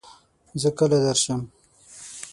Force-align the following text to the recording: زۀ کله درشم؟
زۀ 0.61 0.69
کله 0.77 0.97
درشم؟ 1.05 1.41